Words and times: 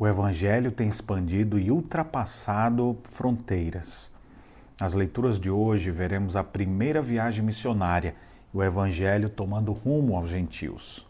O 0.00 0.06
Evangelho 0.06 0.70
tem 0.70 0.86
expandido 0.86 1.58
e 1.58 1.72
ultrapassado 1.72 2.96
fronteiras. 3.02 4.12
Nas 4.80 4.94
leituras 4.94 5.40
de 5.40 5.50
hoje, 5.50 5.90
veremos 5.90 6.36
a 6.36 6.44
primeira 6.44 7.02
viagem 7.02 7.44
missionária 7.44 8.14
o 8.54 8.62
Evangelho 8.62 9.28
tomando 9.28 9.72
rumo 9.72 10.16
aos 10.16 10.30
gentios. 10.30 11.04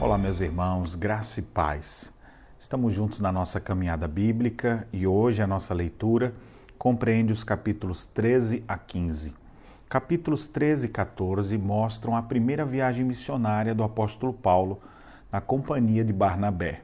Olá, 0.00 0.18
meus 0.18 0.40
irmãos, 0.40 0.96
graça 0.96 1.38
e 1.38 1.44
paz. 1.44 2.12
Estamos 2.60 2.92
juntos 2.92 3.20
na 3.20 3.32
nossa 3.32 3.58
caminhada 3.58 4.06
bíblica 4.06 4.86
e 4.92 5.06
hoje 5.06 5.40
a 5.40 5.46
nossa 5.46 5.72
leitura 5.72 6.34
compreende 6.76 7.32
os 7.32 7.42
capítulos 7.42 8.04
13 8.04 8.62
a 8.68 8.76
15. 8.76 9.32
Capítulos 9.88 10.46
13 10.46 10.84
e 10.84 10.88
14 10.90 11.56
mostram 11.56 12.14
a 12.14 12.20
primeira 12.20 12.66
viagem 12.66 13.02
missionária 13.02 13.74
do 13.74 13.82
apóstolo 13.82 14.34
Paulo 14.34 14.78
na 15.32 15.40
companhia 15.40 16.04
de 16.04 16.12
Barnabé. 16.12 16.82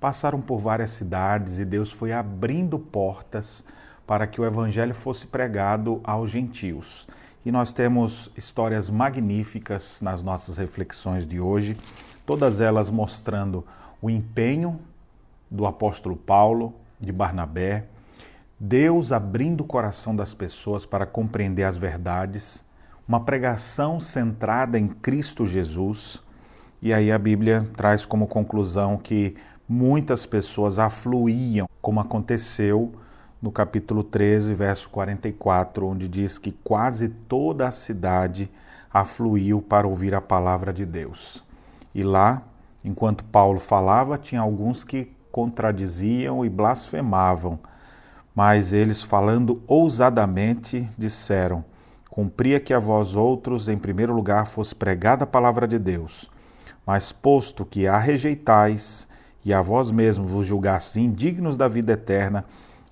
Passaram 0.00 0.40
por 0.40 0.60
várias 0.60 0.92
cidades 0.92 1.58
e 1.58 1.64
Deus 1.66 1.92
foi 1.92 2.10
abrindo 2.10 2.78
portas 2.78 3.62
para 4.06 4.26
que 4.26 4.40
o 4.40 4.46
evangelho 4.46 4.94
fosse 4.94 5.26
pregado 5.26 6.00
aos 6.04 6.30
gentios. 6.30 7.06
E 7.44 7.52
nós 7.52 7.70
temos 7.70 8.32
histórias 8.34 8.88
magníficas 8.88 10.00
nas 10.00 10.22
nossas 10.22 10.56
reflexões 10.56 11.26
de 11.26 11.38
hoje, 11.38 11.76
todas 12.24 12.62
elas 12.62 12.88
mostrando 12.88 13.62
o 14.00 14.08
empenho 14.08 14.80
do 15.50 15.66
apóstolo 15.66 16.16
Paulo, 16.16 16.74
de 17.00 17.12
Barnabé, 17.12 17.86
Deus 18.60 19.12
abrindo 19.12 19.60
o 19.60 19.66
coração 19.66 20.16
das 20.16 20.34
pessoas 20.34 20.84
para 20.84 21.06
compreender 21.06 21.62
as 21.62 21.78
verdades, 21.78 22.64
uma 23.06 23.20
pregação 23.20 24.00
centrada 24.00 24.78
em 24.78 24.88
Cristo 24.88 25.46
Jesus. 25.46 26.22
E 26.82 26.92
aí 26.92 27.12
a 27.12 27.18
Bíblia 27.18 27.68
traz 27.76 28.04
como 28.04 28.26
conclusão 28.26 28.96
que 28.96 29.36
muitas 29.68 30.26
pessoas 30.26 30.78
afluíam, 30.78 31.68
como 31.80 32.00
aconteceu 32.00 32.92
no 33.40 33.52
capítulo 33.52 34.02
13, 34.02 34.52
verso 34.54 34.90
44, 34.90 35.86
onde 35.86 36.08
diz 36.08 36.38
que 36.38 36.50
quase 36.50 37.08
toda 37.08 37.68
a 37.68 37.70
cidade 37.70 38.50
afluiu 38.92 39.62
para 39.62 39.86
ouvir 39.86 40.14
a 40.14 40.20
palavra 40.20 40.72
de 40.72 40.84
Deus. 40.84 41.44
E 41.94 42.02
lá, 42.02 42.42
enquanto 42.84 43.22
Paulo 43.24 43.60
falava, 43.60 44.18
tinha 44.18 44.40
alguns 44.40 44.82
que 44.82 45.12
contradiziam 45.38 46.44
e 46.44 46.48
blasfemavam. 46.48 47.60
Mas 48.34 48.72
eles, 48.72 49.00
falando 49.00 49.62
ousadamente, 49.68 50.88
disseram: 50.98 51.64
Cumpria 52.10 52.58
que 52.58 52.74
a 52.74 52.78
vós 52.80 53.14
outros, 53.14 53.68
em 53.68 53.78
primeiro 53.78 54.12
lugar, 54.12 54.46
fosse 54.46 54.74
pregada 54.74 55.22
a 55.22 55.28
palavra 55.28 55.68
de 55.68 55.78
Deus. 55.78 56.28
Mas 56.84 57.12
posto 57.12 57.64
que 57.64 57.86
a 57.86 57.98
rejeitais 57.98 59.06
e 59.44 59.54
a 59.54 59.62
vós 59.62 59.92
mesmos 59.92 60.28
vos 60.28 60.44
julgastes 60.44 60.96
indignos 60.96 61.56
da 61.56 61.68
vida 61.68 61.92
eterna, 61.92 62.44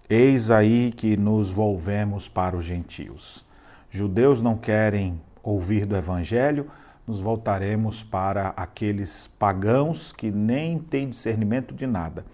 eis 0.08 0.48
aí 0.48 0.92
que 0.92 1.16
nos 1.16 1.50
volvemos 1.50 2.28
para 2.28 2.56
os 2.56 2.64
gentios. 2.64 3.44
Judeus 3.90 4.40
não 4.40 4.56
querem 4.56 5.20
ouvir 5.42 5.84
do 5.84 5.96
evangelho, 5.96 6.70
nos 7.06 7.20
voltaremos 7.20 8.02
para 8.02 8.48
aqueles 8.56 9.30
pagãos 9.38 10.12
que 10.12 10.30
nem 10.30 10.78
têm 10.78 11.08
discernimento 11.08 11.74
de 11.74 11.86
nada. 11.86 12.24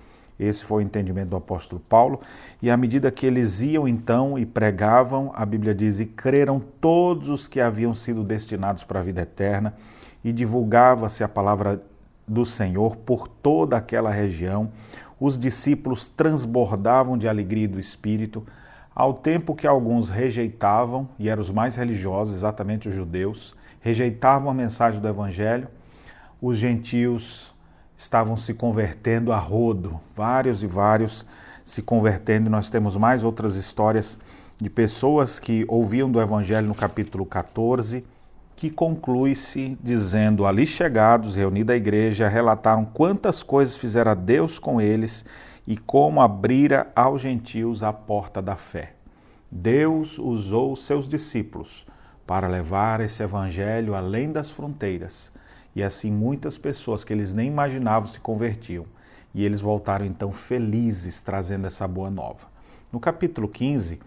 Esse 0.40 0.64
foi 0.64 0.82
o 0.82 0.86
entendimento 0.86 1.28
do 1.28 1.36
apóstolo 1.36 1.80
Paulo. 1.88 2.20
E 2.60 2.70
à 2.70 2.76
medida 2.76 3.10
que 3.10 3.26
eles 3.26 3.60
iam 3.60 3.86
então 3.86 4.38
e 4.38 4.46
pregavam, 4.46 5.30
a 5.34 5.44
Bíblia 5.44 5.74
diz: 5.74 6.00
e 6.00 6.06
creram 6.06 6.60
todos 6.80 7.28
os 7.28 7.46
que 7.46 7.60
haviam 7.60 7.94
sido 7.94 8.24
destinados 8.24 8.82
para 8.82 9.00
a 9.00 9.02
vida 9.02 9.20
eterna, 9.20 9.74
e 10.24 10.32
divulgava-se 10.32 11.22
a 11.22 11.28
palavra 11.28 11.82
do 12.26 12.46
Senhor 12.46 12.96
por 12.96 13.28
toda 13.28 13.76
aquela 13.76 14.10
região. 14.10 14.70
Os 15.20 15.38
discípulos 15.38 16.08
transbordavam 16.08 17.16
de 17.16 17.28
alegria 17.28 17.68
do 17.68 17.78
espírito, 17.78 18.44
ao 18.94 19.14
tempo 19.14 19.54
que 19.54 19.66
alguns 19.66 20.10
rejeitavam, 20.10 21.08
e 21.18 21.28
eram 21.28 21.42
os 21.42 21.50
mais 21.50 21.76
religiosos, 21.76 22.34
exatamente 22.34 22.88
os 22.88 22.94
judeus, 22.94 23.54
rejeitavam 23.82 24.48
a 24.48 24.54
mensagem 24.54 25.00
do 25.00 25.08
evangelho, 25.08 25.68
os 26.40 26.56
gentios 26.56 27.52
estavam 27.96 28.36
se 28.36 28.54
convertendo 28.54 29.32
a 29.32 29.38
rodo, 29.38 30.00
vários 30.14 30.62
e 30.62 30.66
vários 30.66 31.26
se 31.64 31.82
convertendo. 31.82 32.48
Nós 32.48 32.70
temos 32.70 32.96
mais 32.96 33.22
outras 33.22 33.56
histórias 33.56 34.18
de 34.60 34.70
pessoas 34.70 35.38
que 35.38 35.64
ouviam 35.68 36.10
do 36.10 36.20
Evangelho 36.20 36.68
no 36.68 36.74
capítulo 36.74 37.26
14, 37.26 38.04
que 38.56 38.70
conclui-se 38.70 39.76
dizendo: 39.82 40.46
Ali 40.46 40.66
chegados, 40.66 41.34
reunida 41.34 41.72
a 41.72 41.76
igreja, 41.76 42.28
relataram 42.28 42.84
quantas 42.84 43.42
coisas 43.42 43.76
fizera 43.76 44.14
Deus 44.14 44.58
com 44.58 44.80
eles 44.80 45.24
e 45.66 45.76
como 45.76 46.20
abrira 46.20 46.90
aos 46.94 47.20
gentios 47.20 47.82
a 47.82 47.92
porta 47.92 48.40
da 48.40 48.56
fé. 48.56 48.94
Deus 49.50 50.18
usou 50.18 50.74
seus 50.76 51.08
discípulos 51.08 51.84
para 52.26 52.48
levar 52.48 53.00
esse 53.00 53.22
evangelho 53.22 53.94
além 53.94 54.30
das 54.30 54.50
fronteiras 54.50 55.32
e 55.74 55.82
assim 55.82 56.10
muitas 56.10 56.58
pessoas 56.58 57.04
que 57.04 57.12
eles 57.12 57.32
nem 57.32 57.48
imaginavam 57.48 58.08
se 58.08 58.20
convertiam. 58.20 58.84
E 59.34 59.44
eles 59.44 59.60
voltaram 59.60 60.04
então 60.04 60.30
felizes 60.30 61.22
trazendo 61.22 61.66
essa 61.66 61.88
boa 61.88 62.10
nova. 62.10 62.46
No 62.92 63.00
capítulo 63.00 63.48
15, 63.48 63.98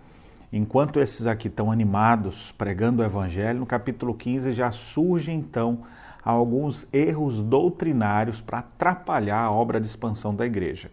enquanto 0.54 1.00
esses 1.00 1.26
aqui 1.26 1.48
estão 1.48 1.72
animados 1.72 2.52
pregando 2.52 3.02
o 3.02 3.06
evangelho, 3.06 3.60
no 3.60 3.66
capítulo 3.66 4.14
15 4.14 4.52
já 4.52 4.72
surgem 4.72 5.40
então 5.40 5.80
alguns 6.24 6.88
erros 6.94 7.42
doutrinários 7.42 8.40
para 8.40 8.60
atrapalhar 8.60 9.40
a 9.40 9.52
obra 9.52 9.80
de 9.80 9.88
expansão 9.88 10.36
da 10.36 10.46
igreja. 10.46 10.92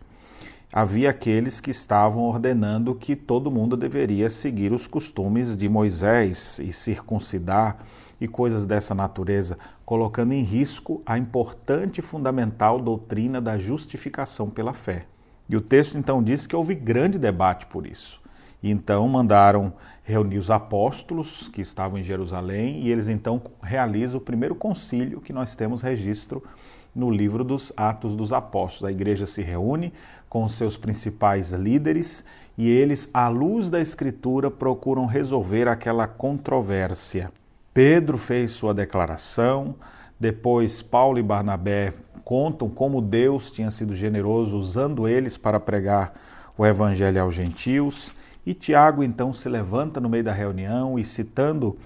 Havia 0.74 1.10
aqueles 1.10 1.60
que 1.60 1.70
estavam 1.70 2.22
ordenando 2.22 2.94
que 2.94 3.14
todo 3.14 3.50
mundo 3.50 3.76
deveria 3.76 4.30
seguir 4.30 4.72
os 4.72 4.86
costumes 4.86 5.54
de 5.54 5.68
Moisés 5.68 6.58
e 6.60 6.72
circuncidar 6.72 7.84
e 8.18 8.26
coisas 8.26 8.64
dessa 8.64 8.94
natureza, 8.94 9.58
colocando 9.84 10.32
em 10.32 10.42
risco 10.42 11.02
a 11.04 11.18
importante 11.18 11.98
e 11.98 12.02
fundamental 12.02 12.80
doutrina 12.80 13.38
da 13.38 13.58
justificação 13.58 14.48
pela 14.48 14.72
fé. 14.72 15.04
E 15.46 15.54
o 15.54 15.60
texto 15.60 15.98
então 15.98 16.22
diz 16.22 16.46
que 16.46 16.56
houve 16.56 16.74
grande 16.74 17.18
debate 17.18 17.66
por 17.66 17.86
isso. 17.86 18.21
Então 18.62 19.08
mandaram 19.08 19.72
reunir 20.04 20.38
os 20.38 20.50
apóstolos 20.50 21.48
que 21.48 21.60
estavam 21.60 21.98
em 21.98 22.04
Jerusalém 22.04 22.80
e 22.80 22.90
eles 22.90 23.08
então 23.08 23.40
realizam 23.62 24.18
o 24.18 24.22
primeiro 24.22 24.54
concílio 24.54 25.20
que 25.20 25.32
nós 25.32 25.56
temos 25.56 25.82
registro 25.82 26.42
no 26.94 27.10
livro 27.10 27.42
dos 27.42 27.72
Atos 27.76 28.14
dos 28.14 28.32
Apóstolos. 28.32 28.88
A 28.88 28.92
igreja 28.92 29.26
se 29.26 29.42
reúne 29.42 29.92
com 30.28 30.48
seus 30.48 30.76
principais 30.76 31.50
líderes 31.50 32.24
e 32.56 32.68
eles, 32.68 33.08
à 33.12 33.28
luz 33.28 33.70
da 33.70 33.80
Escritura, 33.80 34.50
procuram 34.50 35.06
resolver 35.06 35.68
aquela 35.68 36.06
controvérsia. 36.06 37.32
Pedro 37.72 38.18
fez 38.18 38.52
sua 38.52 38.74
declaração, 38.74 39.74
depois 40.20 40.82
Paulo 40.82 41.18
e 41.18 41.22
Barnabé 41.22 41.94
contam 42.22 42.68
como 42.68 43.00
Deus 43.00 43.50
tinha 43.50 43.70
sido 43.70 43.94
generoso 43.94 44.56
usando 44.56 45.08
eles 45.08 45.36
para 45.36 45.58
pregar 45.58 46.12
o 46.56 46.66
evangelho 46.66 47.20
aos 47.20 47.34
gentios, 47.34 48.14
e 48.44 48.54
Tiago 48.54 49.02
então 49.02 49.32
se 49.32 49.48
levanta 49.48 50.00
no 50.00 50.08
meio 50.08 50.24
da 50.24 50.32
reunião 50.32 50.98
e 50.98 51.04
citando 51.04 51.76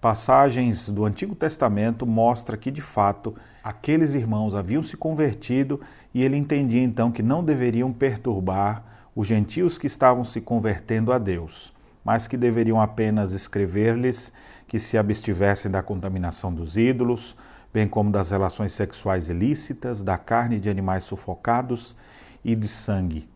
passagens 0.00 0.88
do 0.88 1.04
Antigo 1.04 1.34
Testamento 1.34 2.06
mostra 2.06 2.56
que 2.56 2.70
de 2.70 2.80
fato 2.80 3.34
aqueles 3.62 4.14
irmãos 4.14 4.54
haviam 4.54 4.82
se 4.82 4.96
convertido 4.96 5.80
e 6.12 6.22
ele 6.22 6.36
entendia 6.36 6.82
então 6.82 7.10
que 7.10 7.22
não 7.22 7.42
deveriam 7.42 7.92
perturbar 7.92 8.84
os 9.14 9.26
gentios 9.26 9.78
que 9.78 9.86
estavam 9.86 10.24
se 10.24 10.40
convertendo 10.40 11.12
a 11.12 11.18
Deus, 11.18 11.72
mas 12.04 12.26
que 12.26 12.36
deveriam 12.36 12.80
apenas 12.80 13.32
escrever-lhes 13.32 14.32
que 14.66 14.78
se 14.78 14.98
abstivessem 14.98 15.70
da 15.70 15.82
contaminação 15.82 16.52
dos 16.52 16.76
ídolos, 16.76 17.36
bem 17.72 17.88
como 17.88 18.10
das 18.10 18.30
relações 18.30 18.72
sexuais 18.72 19.28
ilícitas, 19.28 20.02
da 20.02 20.18
carne 20.18 20.58
de 20.58 20.68
animais 20.68 21.04
sufocados 21.04 21.96
e 22.44 22.54
de 22.54 22.68
sangue. 22.68 23.28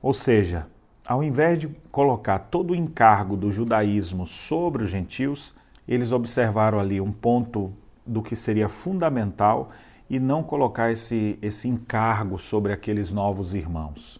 Ou 0.00 0.12
seja, 0.12 0.66
ao 1.06 1.22
invés 1.22 1.60
de 1.60 1.68
colocar 1.90 2.38
todo 2.38 2.70
o 2.70 2.74
encargo 2.74 3.36
do 3.36 3.52
judaísmo 3.52 4.24
sobre 4.24 4.84
os 4.84 4.90
gentios, 4.90 5.54
eles 5.86 6.12
observaram 6.12 6.78
ali 6.78 7.00
um 7.00 7.12
ponto 7.12 7.72
do 8.06 8.22
que 8.22 8.34
seria 8.34 8.68
fundamental 8.68 9.70
e 10.08 10.18
não 10.18 10.42
colocar 10.42 10.90
esse, 10.90 11.38
esse 11.42 11.68
encargo 11.68 12.38
sobre 12.38 12.72
aqueles 12.72 13.12
novos 13.12 13.54
irmãos. 13.54 14.18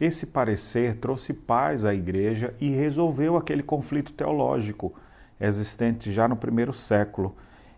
Esse 0.00 0.26
parecer 0.26 0.96
trouxe 0.96 1.32
paz 1.32 1.84
à 1.84 1.94
igreja 1.94 2.54
e 2.60 2.68
resolveu 2.70 3.36
aquele 3.36 3.62
conflito 3.62 4.12
teológico 4.12 4.92
existente 5.40 6.12
já 6.12 6.28
no 6.28 6.36
primeiro 6.36 6.72
século. 6.72 7.34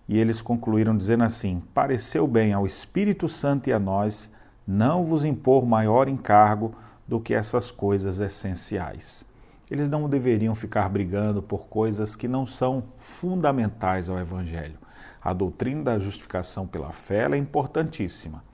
E 0.09 0.19
eles 0.19 0.43
concluíram 0.43 0.97
dizendo 0.97 1.25
assim: 1.25 1.63
Pareceu 1.73 2.27
bem 2.27 2.53
ao 2.53 2.67
Espírito 2.67 3.29
Santo 3.29 3.71
e 3.71 3.73
a 3.73 3.79
nós 3.79 4.31
não 4.67 5.05
vos 5.05 5.25
impor 5.25 5.65
maior 5.65 6.09
encargo 6.09 6.75
do 7.11 7.19
que 7.19 7.35
essas 7.35 7.73
coisas 7.73 8.21
essenciais. 8.21 9.25
Eles 9.69 9.91
não 9.91 10.09
deveriam 10.09 10.55
ficar 10.55 10.89
brigando 10.89 11.43
por 11.43 11.67
coisas 11.67 12.15
que 12.15 12.29
não 12.29 12.47
são 12.47 12.85
fundamentais 12.99 14.09
ao 14.09 14.17
Evangelho. 14.17 14.79
A 15.21 15.33
doutrina 15.33 15.83
da 15.83 15.99
justificação 15.99 16.69
pela 16.69 16.93
fé 16.93 17.29
é 17.29 17.37
importantíssima. 17.37 18.45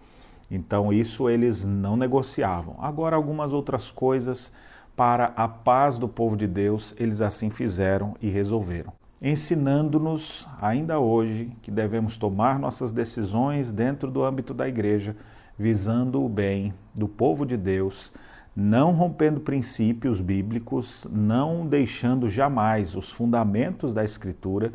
Então, 0.51 0.91
isso 0.91 1.29
eles 1.29 1.67
não 1.67 1.99
negociavam. 1.99 2.77
Agora, 2.81 3.15
algumas 3.15 3.53
outras 3.53 3.91
coisas 3.91 4.51
para 4.97 5.35
a 5.37 5.47
paz 5.47 5.99
do 5.99 6.09
povo 6.09 6.35
de 6.35 6.47
Deus, 6.47 6.95
eles 6.99 7.21
assim 7.21 7.51
fizeram 7.51 8.17
e 8.23 8.31
resolveram. 8.31 8.91
Ensinando-nos, 9.21 10.49
ainda 10.63 10.99
hoje, 10.99 11.53
que 11.61 11.71
devemos 11.71 12.17
tomar 12.17 12.59
nossas 12.59 12.91
decisões 12.91 13.71
dentro 13.71 14.11
do 14.11 14.25
âmbito 14.25 14.55
da 14.55 14.67
igreja, 14.67 15.15
visando 15.59 16.25
o 16.25 16.29
bem 16.29 16.73
do 16.95 17.07
povo 17.07 17.45
de 17.45 17.59
Deus 17.59 18.13
não 18.57 18.93
rompendo 18.93 19.39
princípios 19.39 20.19
bíblicos, 20.19 21.07
não 21.13 21.67
deixando 21.67 22.27
jamais 22.27 22.97
os 22.97 23.13
fundamentos 23.13 23.93
da 23.93 24.03
Escritura, 24.03 24.73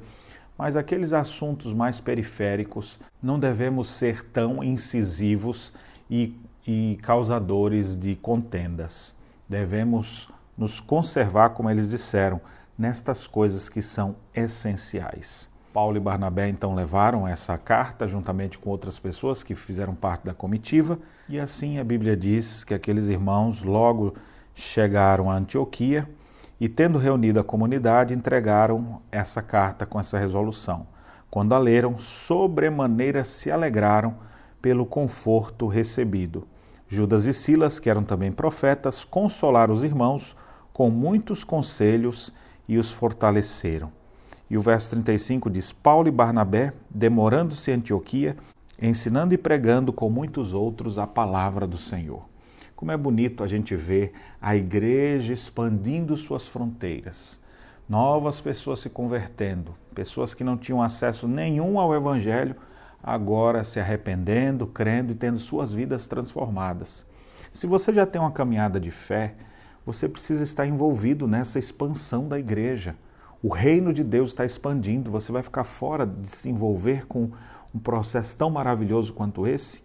mas 0.55 0.75
aqueles 0.75 1.11
assuntos 1.11 1.73
mais 1.73 1.99
periféricos 1.99 2.99
não 3.21 3.39
devemos 3.39 3.89
ser 3.89 4.23
tão 4.25 4.63
incisivos 4.63 5.73
e, 6.07 6.37
e 6.67 6.99
causadores 7.01 7.97
de 7.97 8.15
contendas. 8.15 9.15
Devemos 9.49 10.29
nos 10.55 10.79
conservar, 10.79 11.49
como 11.49 11.67
eles 11.67 11.89
disseram, 11.89 12.39
nestas 12.77 13.25
coisas 13.25 13.67
que 13.67 13.81
são 13.81 14.15
essenciais. 14.33 15.50
Paulo 15.73 15.97
e 15.97 15.99
Barnabé 15.99 16.49
então 16.49 16.75
levaram 16.75 17.27
essa 17.27 17.57
carta 17.57 18.07
juntamente 18.07 18.57
com 18.57 18.69
outras 18.69 18.99
pessoas 18.99 19.43
que 19.43 19.55
fizeram 19.55 19.95
parte 19.95 20.25
da 20.25 20.33
comitiva, 20.33 20.99
e 21.29 21.39
assim 21.39 21.79
a 21.79 21.83
Bíblia 21.83 22.15
diz 22.15 22.63
que 22.63 22.73
aqueles 22.73 23.07
irmãos 23.07 23.63
logo 23.63 24.13
chegaram 24.53 25.31
a 25.31 25.35
Antioquia 25.35 26.07
e, 26.59 26.67
tendo 26.67 26.97
reunido 26.97 27.39
a 27.39 27.43
comunidade, 27.43 28.13
entregaram 28.13 29.01
essa 29.11 29.41
carta 29.41 29.85
com 29.85 29.99
essa 29.99 30.19
resolução. 30.19 30.85
Quando 31.29 31.55
a 31.55 31.57
leram, 31.57 31.97
sobremaneira 31.97 33.23
se 33.23 33.49
alegraram 33.49 34.15
pelo 34.61 34.85
conforto 34.85 35.67
recebido. 35.67 36.45
Judas 36.87 37.25
e 37.25 37.33
Silas, 37.33 37.79
que 37.79 37.89
eram 37.89 38.03
também 38.03 38.31
profetas, 38.31 39.05
consolaram 39.05 39.73
os 39.73 39.83
irmãos 39.83 40.35
com 40.73 40.89
muitos 40.89 41.45
conselhos 41.45 42.33
e 42.67 42.77
os 42.77 42.91
fortaleceram. 42.91 44.00
E 44.51 44.57
o 44.57 44.61
verso 44.61 44.89
35 44.89 45.49
diz: 45.49 45.71
Paulo 45.71 46.09
e 46.09 46.11
Barnabé, 46.11 46.73
demorando-se 46.89 47.71
em 47.71 47.75
Antioquia, 47.75 48.35
ensinando 48.81 49.33
e 49.33 49.37
pregando 49.37 49.93
com 49.93 50.09
muitos 50.09 50.53
outros 50.53 50.97
a 50.97 51.07
palavra 51.07 51.65
do 51.65 51.77
Senhor. 51.77 52.25
Como 52.75 52.91
é 52.91 52.97
bonito 52.97 53.45
a 53.45 53.47
gente 53.47 53.77
ver 53.77 54.11
a 54.41 54.53
igreja 54.53 55.33
expandindo 55.33 56.17
suas 56.17 56.47
fronteiras, 56.47 57.39
novas 57.87 58.41
pessoas 58.41 58.81
se 58.81 58.89
convertendo, 58.89 59.73
pessoas 59.95 60.33
que 60.33 60.43
não 60.43 60.57
tinham 60.57 60.81
acesso 60.81 61.29
nenhum 61.29 61.79
ao 61.79 61.95
Evangelho, 61.95 62.57
agora 63.01 63.63
se 63.63 63.79
arrependendo, 63.79 64.67
crendo 64.67 65.13
e 65.13 65.15
tendo 65.15 65.39
suas 65.39 65.71
vidas 65.71 66.07
transformadas. 66.07 67.05
Se 67.53 67.65
você 67.65 67.93
já 67.93 68.05
tem 68.05 68.19
uma 68.19 68.31
caminhada 68.31 68.81
de 68.81 68.91
fé, 68.91 69.33
você 69.85 70.09
precisa 70.09 70.43
estar 70.43 70.65
envolvido 70.65 71.25
nessa 71.25 71.57
expansão 71.57 72.27
da 72.27 72.37
igreja. 72.37 72.97
O 73.43 73.49
reino 73.49 73.91
de 73.91 74.03
Deus 74.03 74.29
está 74.29 74.45
expandindo, 74.45 75.09
você 75.09 75.31
vai 75.31 75.41
ficar 75.41 75.63
fora 75.63 76.05
de 76.05 76.29
se 76.29 76.47
envolver 76.47 77.07
com 77.07 77.31
um 77.73 77.79
processo 77.79 78.37
tão 78.37 78.51
maravilhoso 78.51 79.13
quanto 79.13 79.47
esse? 79.47 79.81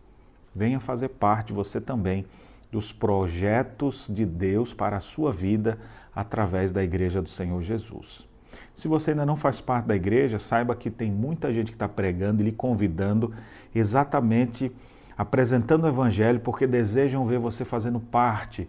Venha 0.54 0.78
fazer 0.78 1.08
parte 1.08 1.54
você 1.54 1.80
também 1.80 2.26
dos 2.70 2.92
projetos 2.92 4.08
de 4.10 4.26
Deus 4.26 4.74
para 4.74 4.98
a 4.98 5.00
sua 5.00 5.32
vida 5.32 5.78
através 6.14 6.70
da 6.70 6.84
Igreja 6.84 7.22
do 7.22 7.30
Senhor 7.30 7.62
Jesus. 7.62 8.28
Se 8.74 8.88
você 8.88 9.12
ainda 9.12 9.24
não 9.24 9.36
faz 9.36 9.58
parte 9.58 9.86
da 9.86 9.96
igreja, 9.96 10.38
saiba 10.38 10.76
que 10.76 10.90
tem 10.90 11.10
muita 11.10 11.50
gente 11.50 11.70
que 11.70 11.76
está 11.76 11.88
pregando 11.88 12.42
e 12.42 12.44
lhe 12.44 12.52
convidando, 12.52 13.32
exatamente 13.74 14.70
apresentando 15.16 15.84
o 15.84 15.88
Evangelho, 15.88 16.40
porque 16.40 16.66
desejam 16.66 17.24
ver 17.24 17.38
você 17.38 17.64
fazendo 17.64 17.98
parte 17.98 18.68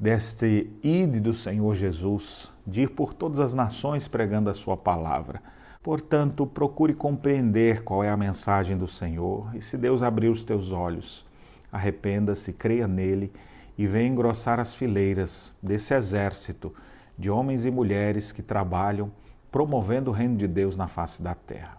deste 0.00 0.70
ide 0.82 1.20
do 1.20 1.34
Senhor 1.34 1.74
Jesus, 1.74 2.50
de 2.66 2.82
ir 2.82 2.90
por 2.90 3.12
todas 3.12 3.38
as 3.38 3.52
nações 3.52 4.08
pregando 4.08 4.48
a 4.48 4.54
sua 4.54 4.74
palavra. 4.74 5.42
Portanto, 5.82 6.46
procure 6.46 6.94
compreender 6.94 7.84
qual 7.84 8.02
é 8.02 8.08
a 8.08 8.16
mensagem 8.16 8.78
do 8.78 8.86
Senhor 8.86 9.54
e 9.54 9.60
se 9.60 9.76
Deus 9.76 10.02
abrir 10.02 10.28
os 10.28 10.42
teus 10.42 10.72
olhos, 10.72 11.26
arrependa-se, 11.70 12.50
creia 12.50 12.88
nele 12.88 13.30
e 13.76 13.86
venha 13.86 14.08
engrossar 14.08 14.58
as 14.58 14.74
fileiras 14.74 15.54
desse 15.62 15.92
exército 15.92 16.74
de 17.18 17.30
homens 17.30 17.66
e 17.66 17.70
mulheres 17.70 18.32
que 18.32 18.42
trabalham 18.42 19.12
promovendo 19.52 20.10
o 20.10 20.14
reino 20.14 20.36
de 20.36 20.48
Deus 20.48 20.76
na 20.76 20.86
face 20.86 21.22
da 21.22 21.34
terra. 21.34 21.76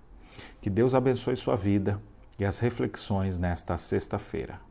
Que 0.61 0.69
Deus 0.69 0.93
abençoe 0.93 1.35
sua 1.35 1.55
vida 1.55 1.99
e 2.37 2.45
as 2.45 2.59
reflexões 2.59 3.39
nesta 3.39 3.77
sexta-feira. 3.77 4.70